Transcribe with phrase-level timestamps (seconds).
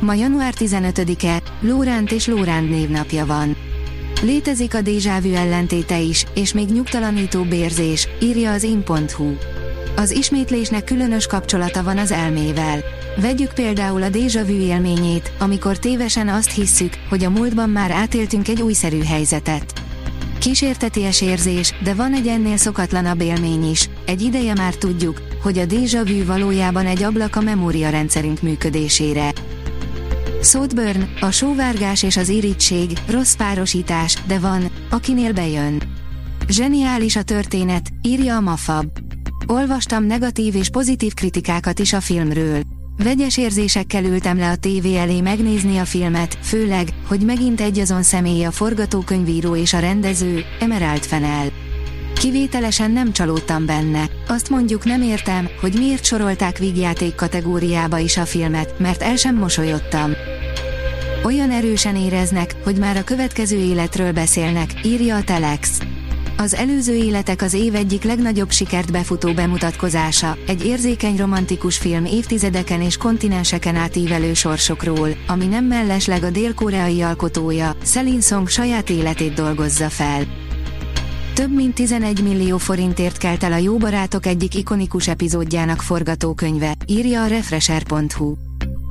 [0.00, 3.56] Ma január 15-e, Lóránt és Lóránd névnapja van.
[4.22, 9.34] Létezik a déjávű ellentéte is, és még nyugtalanító bérzés, írja az in.hu.
[9.96, 12.80] Az ismétlésnek különös kapcsolata van az elmével.
[13.16, 18.62] Vegyük például a déjavű élményét, amikor tévesen azt hisszük, hogy a múltban már átéltünk egy
[18.62, 19.72] újszerű helyzetet.
[20.38, 23.88] Kísérteties érzés, de van egy ennél szokatlanabb élmény is.
[24.06, 29.32] Egy ideje már tudjuk, hogy a déjà vu valójában egy ablak a memóriarendszerünk működésére.
[30.42, 35.82] Soundburn, a sóvárgás és az irítség, rossz párosítás, de van, akinél bejön.
[36.48, 38.86] Zseniális a történet, írja a Mafab.
[39.46, 42.60] Olvastam negatív és pozitív kritikákat is a filmről.
[42.96, 48.44] Vegyes érzésekkel ültem le a tévé elé megnézni a filmet, főleg, hogy megint egyazon személy
[48.44, 51.69] a forgatókönyvíró és a rendező, Emerald Fennel.
[52.20, 54.08] Kivételesen nem csalódtam benne.
[54.28, 59.36] Azt mondjuk nem értem, hogy miért sorolták vígjáték kategóriába is a filmet, mert el sem
[59.36, 60.12] mosolyodtam.
[61.24, 65.78] Olyan erősen éreznek, hogy már a következő életről beszélnek, írja a Telex.
[66.36, 72.82] Az előző életek az év egyik legnagyobb sikert befutó bemutatkozása, egy érzékeny romantikus film évtizedeken
[72.82, 79.88] és kontinenseken átívelő sorsokról, ami nem mellesleg a dél-koreai alkotója, Celine Song saját életét dolgozza
[79.88, 80.48] fel.
[81.40, 87.22] Több mint 11 millió forintért kelt el a Jó Barátok egyik ikonikus epizódjának forgatókönyve, írja
[87.22, 88.34] a Refresher.hu.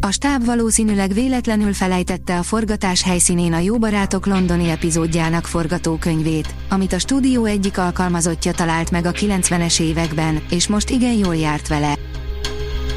[0.00, 6.92] A stáb valószínűleg véletlenül felejtette a forgatás helyszínén a Jó Barátok londoni epizódjának forgatókönyvét, amit
[6.92, 11.94] a stúdió egyik alkalmazottja talált meg a 90-es években, és most igen jól járt vele.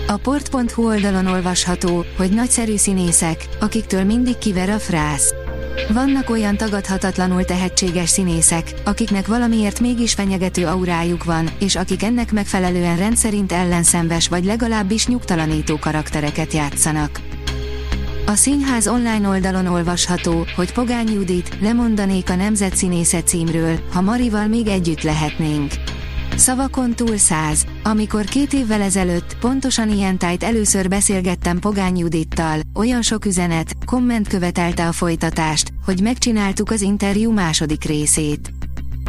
[0.07, 5.33] A port.hu oldalon olvasható, hogy nagyszerű színészek, akiktől mindig kiver a frász.
[5.89, 12.97] Vannak olyan tagadhatatlanul tehetséges színészek, akiknek valamiért mégis fenyegető aurájuk van, és akik ennek megfelelően
[12.97, 17.19] rendszerint ellenszenves vagy legalábbis nyugtalanító karaktereket játszanak.
[18.25, 24.67] A színház online oldalon olvasható, hogy Pogány Judit lemondanék a Nemzetszínésze címről, ha Marival még
[24.67, 25.71] együtt lehetnénk.
[26.35, 27.65] Szavakon túl száz.
[27.83, 34.27] Amikor két évvel ezelőtt, pontosan ilyen tájt először beszélgettem Pogány Judittal, olyan sok üzenet, komment
[34.27, 38.51] követelte a folytatást, hogy megcsináltuk az interjú második részét.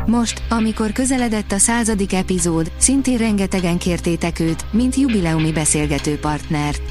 [0.06, 6.82] Most, amikor közeledett a századik epizód, szintén rengetegen kértétek őt, mint jubileumi beszélgető partnert.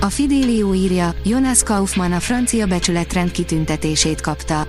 [0.00, 4.66] A Fidelio írja, Jonas Kaufmann a francia becsületrend kitüntetését kapta.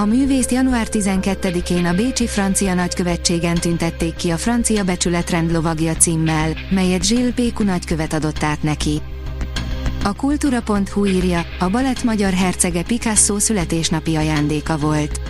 [0.00, 6.52] A művészt január 12-én a Bécsi Francia Nagykövetségen tüntették ki a Francia Becsületrend lovagja címmel,
[6.70, 9.02] melyet Gilles Péku nagykövet adott át neki.
[10.04, 15.20] A kultúra.hu írja, a balett magyar hercege Picasso születésnapi ajándéka volt.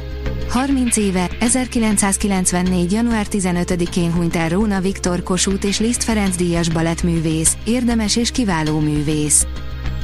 [0.49, 2.93] 30 éve, 1994.
[2.93, 8.79] január 15-én hunyt el Róna Viktor Kossuth és Liszt Ferenc díjas balettművész, érdemes és kiváló
[8.79, 9.47] művész.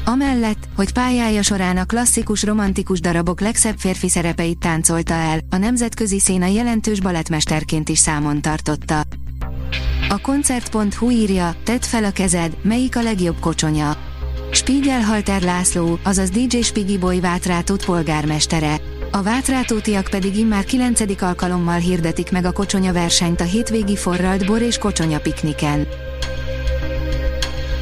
[0.08, 6.20] Amellett, hogy pályája során a klasszikus romantikus darabok legszebb férfi szerepeit táncolta el, a nemzetközi
[6.20, 9.00] széna jelentős balettmesterként is számon tartotta.
[10.08, 13.96] A koncert.hu írja, tedd fel a kezed, melyik a legjobb kocsonya.
[14.50, 18.80] Spiegelhalter László, azaz DJ Spigi Boy Vátrátót polgármestere.
[19.10, 21.22] A Vátrátótiak pedig immár 9.
[21.22, 25.86] alkalommal hirdetik meg a kocsonya versenyt a hétvégi forralt bor és kocsonya pikniken.